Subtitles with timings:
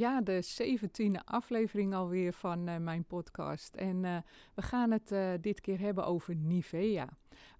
[0.00, 3.74] Ja, de zeventiende aflevering alweer van uh, mijn podcast.
[3.74, 4.16] En uh,
[4.54, 7.08] we gaan het uh, dit keer hebben over Nivea.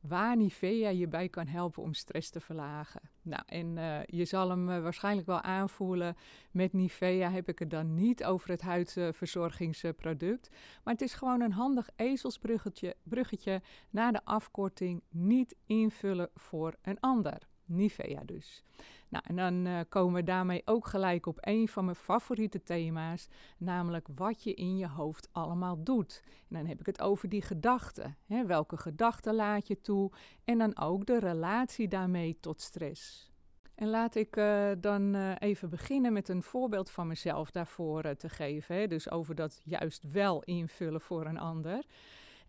[0.00, 3.00] Waar Nivea je bij kan helpen om stress te verlagen.
[3.22, 3.74] Nou, en
[4.06, 6.16] je zal hem waarschijnlijk wel aanvoelen.
[6.50, 10.50] Met Nivea heb ik het dan niet over het huidverzorgingsproduct.
[10.84, 17.00] Maar het is gewoon een handig ezelsbruggetje bruggetje naar de afkorting niet invullen voor een
[17.00, 17.49] ander.
[17.70, 18.62] Nivea dus.
[19.08, 23.28] Nou, en dan uh, komen we daarmee ook gelijk op een van mijn favoriete thema's,
[23.58, 26.22] namelijk wat je in je hoofd allemaal doet.
[26.24, 28.16] En dan heb ik het over die gedachten.
[28.26, 28.46] Hè?
[28.46, 30.10] Welke gedachten laat je toe?
[30.44, 33.30] En dan ook de relatie daarmee tot stress.
[33.74, 38.28] En laat ik uh, dan uh, even beginnen met een voorbeeld van mezelf daarvoor te
[38.28, 38.76] geven.
[38.76, 38.86] Hè?
[38.86, 41.84] Dus over dat juist wel invullen voor een ander.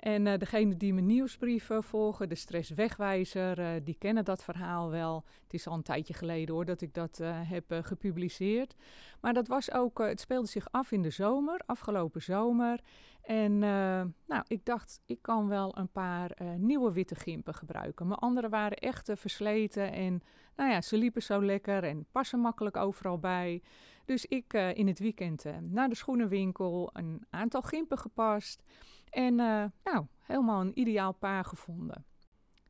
[0.01, 5.25] En uh, degene die mijn nieuwsbrieven volgen, de stresswegwijzer, uh, die kennen dat verhaal wel.
[5.43, 8.75] Het is al een tijdje geleden hoor dat ik dat uh, heb gepubliceerd.
[9.19, 12.79] Maar dat was ook, het speelde zich af in de zomer, afgelopen zomer.
[13.21, 18.07] En nou, ik dacht, ik kan wel een paar nieuwe witte gimpen gebruiken.
[18.07, 20.21] Mijn andere waren echt versleten en
[20.55, 23.61] nou ja, ze liepen zo lekker en passen makkelijk overal bij.
[24.05, 28.63] Dus ik in het weekend naar de schoenenwinkel een aantal gimpen gepast.
[29.11, 32.05] En uh, nou, helemaal een ideaal paar gevonden.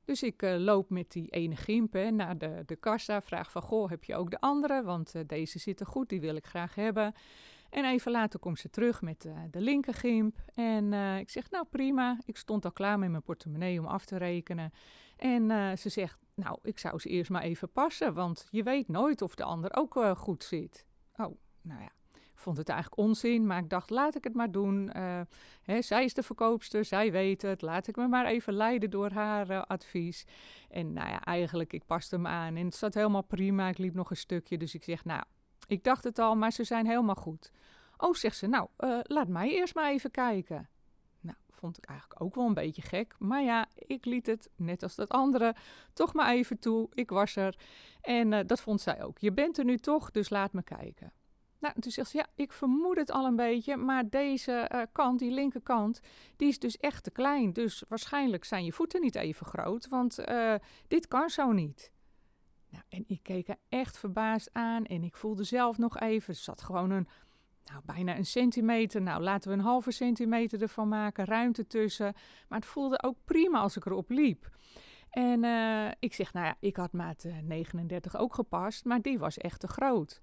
[0.06, 3.90] Dus ik uh, loop met die ene gimp naar de, de kassa, vraag van, goh,
[3.90, 4.84] heb je ook de andere?
[4.84, 7.14] Want uh, deze zitten goed, die wil ik graag hebben.
[7.70, 10.38] En even later komt ze terug met de linkergimp.
[10.54, 14.18] En ik zeg, nou prima, ik stond al klaar met mijn portemonnee om af te
[14.18, 14.72] rekenen.
[15.18, 19.22] En ze zegt, nou, ik zou ze eerst maar even passen, want je weet nooit
[19.22, 20.86] of de ander ook goed zit.
[21.16, 21.92] Oh, nou ja
[22.42, 24.92] vond het eigenlijk onzin, maar ik dacht, laat ik het maar doen.
[24.96, 25.22] Uh,
[25.62, 27.62] hè, zij is de verkoopster, zij weet het.
[27.62, 30.26] Laat ik me maar even leiden door haar uh, advies.
[30.70, 33.68] En nou ja, eigenlijk, ik paste hem aan en het zat helemaal prima.
[33.68, 35.24] Ik liep nog een stukje, dus ik zeg, nou,
[35.68, 37.52] ik dacht het al, maar ze zijn helemaal goed.
[37.98, 40.70] Oh, zegt ze, nou, uh, laat mij eerst maar even kijken.
[41.20, 43.16] Nou, vond ik eigenlijk ook wel een beetje gek.
[43.20, 45.56] Maar ja, ik liet het, net als dat andere,
[45.94, 46.90] toch maar even toe.
[46.94, 47.56] Ik was er.
[48.02, 49.18] En dat vond zij ook.
[49.18, 51.14] Je bent er nu toch, dus laat me kijken.
[51.62, 55.20] Nou, toen zegt ze, ja, ik vermoed het al een beetje, maar deze uh, kant,
[55.20, 56.02] die linkerkant,
[56.36, 57.54] die is dus echt te klein.
[57.54, 60.56] Dus waarschijnlijk zijn je voeten niet even groot, want uh,
[60.88, 61.92] dit kan zo niet.
[62.70, 66.40] Nou, en ik keek er echt verbaasd aan en ik voelde zelf nog even, er
[66.40, 67.08] zat gewoon een,
[67.66, 72.14] nou, bijna een centimeter, nou laten we een halve centimeter ervan maken, ruimte tussen.
[72.48, 74.50] Maar het voelde ook prima als ik erop liep.
[75.10, 79.38] En uh, ik zeg, nou ja, ik had maat 39 ook gepast, maar die was
[79.38, 80.22] echt te groot.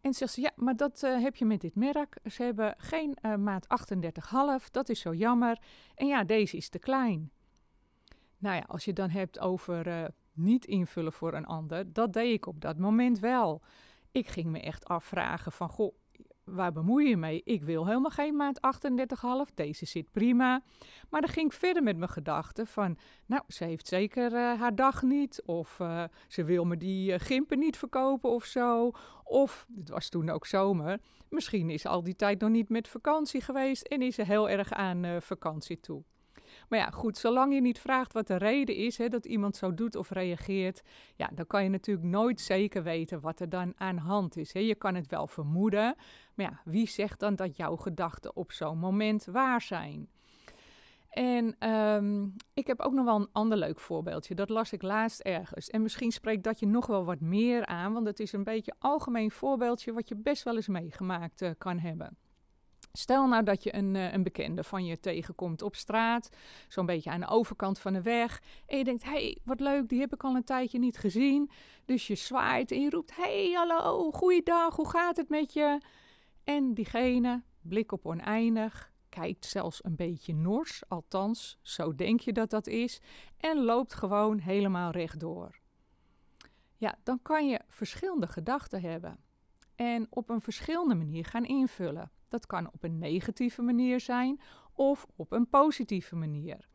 [0.00, 2.18] En zegt ze, ja, maar dat uh, heb je met dit merk.
[2.24, 3.66] Ze hebben geen uh, maat
[4.62, 5.58] 38,5, dat is zo jammer.
[5.94, 7.30] En ja, deze is te klein.
[8.38, 12.32] Nou ja, als je dan hebt over uh, niet invullen voor een ander, dat deed
[12.32, 13.62] ik op dat moment wel.
[14.12, 15.94] Ik ging me echt afvragen van, goh,
[16.50, 17.40] waar bemoei je mee?
[17.44, 18.60] Ik wil helemaal geen maat
[19.48, 19.54] 38,5.
[19.54, 20.62] Deze zit prima.
[21.10, 22.98] Maar dan ging ik verder met mijn gedachten van...
[23.26, 25.42] Nou, ze heeft zeker uh, haar dag niet.
[25.44, 28.90] Of uh, ze wil me die uh, gimpen niet verkopen of zo.
[29.24, 31.00] Of, het was toen ook zomer...
[31.28, 33.82] Misschien is ze al die tijd nog niet met vakantie geweest...
[33.82, 36.02] en is ze heel erg aan vakantie toe.
[36.68, 39.74] Maar ja, goed, zolang je niet vraagt wat de reden is hè, dat iemand zo
[39.74, 40.82] doet of reageert,
[41.16, 44.52] ja, dan kan je natuurlijk nooit zeker weten wat er dan aan hand is.
[44.52, 44.60] Hè.
[44.60, 45.94] Je kan het wel vermoeden,
[46.34, 50.08] maar ja, wie zegt dan dat jouw gedachten op zo'n moment waar zijn?
[51.08, 54.34] En um, ik heb ook nog wel een ander leuk voorbeeldje.
[54.34, 55.70] Dat las ik laatst ergens.
[55.70, 58.72] En misschien spreekt dat je nog wel wat meer aan, want het is een beetje
[58.72, 62.16] een algemeen voorbeeldje wat je best wel eens meegemaakt uh, kan hebben.
[62.92, 66.30] Stel nou dat je een, uh, een bekende van je tegenkomt op straat,
[66.68, 68.42] zo'n beetje aan de overkant van de weg.
[68.66, 71.50] En je denkt, hé, hey, wat leuk, die heb ik al een tijdje niet gezien.
[71.84, 75.80] Dus je zwaait en je roept, hé, hey, hallo, goeiedag, hoe gaat het met je?
[76.44, 82.50] En diegene, blik op oneindig, kijkt zelfs een beetje nors, althans, zo denk je dat
[82.50, 83.00] dat is,
[83.38, 85.58] en loopt gewoon helemaal rechtdoor.
[86.76, 89.18] Ja, dan kan je verschillende gedachten hebben
[89.74, 92.10] en op een verschillende manier gaan invullen.
[92.28, 94.40] Dat kan op een negatieve manier zijn
[94.74, 96.68] of op een positieve manier.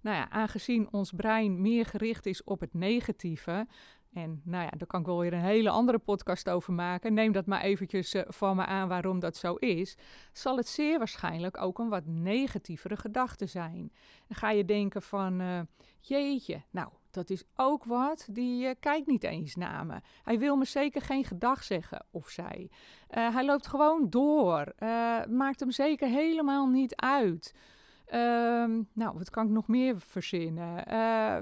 [0.00, 3.66] Nou ja, aangezien ons brein meer gericht is op het negatieve,
[4.12, 7.14] En nou ja, daar kan ik wel weer een hele andere podcast over maken.
[7.14, 9.96] Neem dat maar eventjes uh, van me aan waarom dat zo is.
[10.32, 13.92] Zal het zeer waarschijnlijk ook een wat negatievere gedachte zijn.
[14.26, 15.60] Dan ga je denken van, uh,
[16.00, 18.26] jeetje, nou, dat is ook wat.
[18.30, 20.00] Die uh, kijkt niet eens naar me.
[20.22, 22.70] Hij wil me zeker geen gedag zeggen, of zij.
[23.08, 24.72] hij loopt gewoon door.
[25.28, 27.54] maakt hem zeker helemaal niet uit.
[28.14, 30.84] Um, nou, wat kan ik nog meer verzinnen?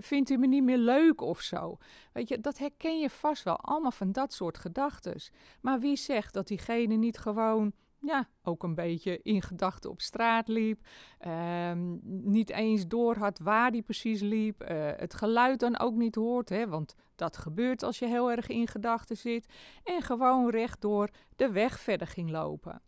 [0.03, 1.77] Vindt u me niet meer leuk of zo?
[2.13, 3.57] Weet je, dat herken je vast wel.
[3.57, 5.21] Allemaal van dat soort gedachten.
[5.61, 10.49] Maar wie zegt dat diegene niet gewoon, ja, ook een beetje in gedachten op straat
[10.49, 10.87] liep.
[11.27, 14.63] Um, niet eens door had waar die precies liep.
[14.63, 18.49] Uh, het geluid dan ook niet hoort, hè, want dat gebeurt als je heel erg
[18.49, 19.47] in gedachten zit.
[19.85, 22.83] En gewoon rechtdoor de weg verder ging lopen.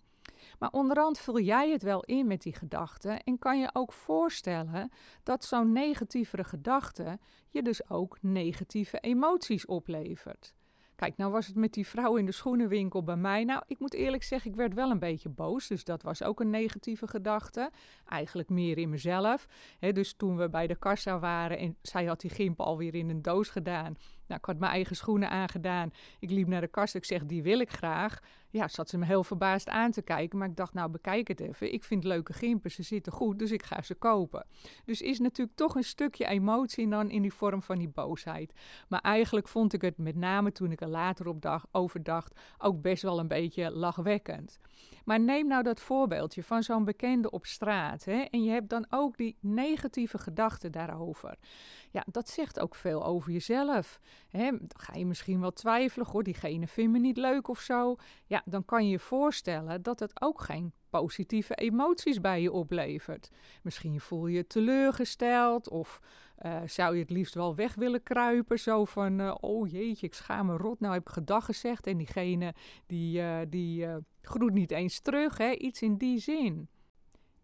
[0.59, 4.91] Maar onderhand vul jij het wel in met die gedachten en kan je ook voorstellen
[5.23, 7.19] dat zo'n negatievere gedachte
[7.51, 10.55] je dus ook negatieve emoties oplevert.
[11.01, 13.45] Kijk, nou was het met die vrouw in de schoenenwinkel bij mij.
[13.45, 15.67] Nou, ik moet eerlijk zeggen, ik werd wel een beetje boos.
[15.67, 17.71] Dus dat was ook een negatieve gedachte.
[18.07, 19.47] Eigenlijk meer in mezelf.
[19.79, 23.23] dus toen we bij de kassa waren en zij had die gimp alweer in een
[23.23, 23.97] doos gedaan.
[24.27, 25.91] Nou, ik had mijn eigen schoenen aangedaan.
[26.19, 26.95] Ik liep naar de kast.
[26.95, 28.21] Ik zeg, die wil ik graag.
[28.51, 30.39] Ja, zat ze me heel verbaasd aan te kijken.
[30.39, 31.73] Maar ik dacht, nou, bekijk het even.
[31.73, 32.71] Ik vind leuke gimpen.
[32.71, 34.47] Ze zitten goed, dus ik ga ze kopen.
[34.85, 38.53] Dus is natuurlijk toch een stukje emotie dan in die vorm van die boosheid.
[38.89, 42.41] Maar eigenlijk vond ik het, met name toen ik er later op dag, over dacht,
[42.59, 44.59] ook best wel een beetje lachwekkend.
[45.05, 48.05] Maar neem nou dat voorbeeldje van zo'n bekende op straat.
[48.05, 51.37] Hè, en je hebt dan ook die negatieve gedachten daarover.
[51.91, 54.01] Ja, dat zegt ook veel over jezelf.
[54.29, 57.97] Hè, dan ga je misschien wel twijfelen, goh, diegene vindt me niet leuk of zo.
[58.27, 63.31] Ja, dan kan je je voorstellen dat het ook geen positieve emoties bij je oplevert.
[63.63, 66.01] Misschien voel je je teleurgesteld of
[66.43, 68.59] uh, zou je het liefst wel weg willen kruipen.
[68.59, 70.81] Zo van, uh, oh jeetje, ik schaam me rot.
[70.81, 72.55] Nou heb ik gedag gezegd en diegene
[72.87, 73.87] die, uh, die
[74.23, 75.39] groet niet eens terug.
[75.39, 75.51] Hè?
[75.51, 76.69] Iets in die zin.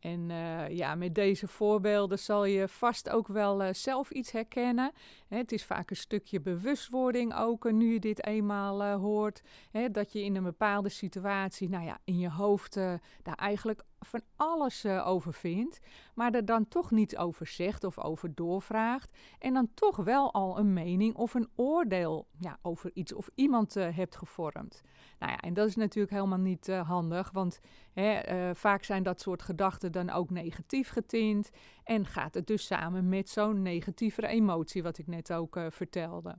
[0.06, 4.92] En uh, ja, met deze voorbeelden zal je vast ook wel uh, zelf iets herkennen.
[5.28, 9.42] Hè, het is vaak een stukje bewustwording ook, uh, nu je dit eenmaal hoort.
[9.70, 12.74] Hè, dat je in een bepaalde situatie, nou ja, in je hoofd
[13.22, 15.80] daar eigenlijk van alles uh, over vindt,
[16.14, 19.16] maar er dan toch niets over zegt of over doorvraagt.
[19.38, 23.76] En dan toch wel al een mening of een oordeel ja, over iets of iemand
[23.76, 24.82] uh, hebt gevormd.
[25.18, 27.60] Nou ja, en dat is natuurlijk helemaal niet uh, handig, want
[27.92, 31.50] hè, vaak zijn dat soort gedachten dan ook negatief getint.
[31.84, 36.38] En gaat het dus samen met zo'n negatievere emotie, wat ik net ook vertelde.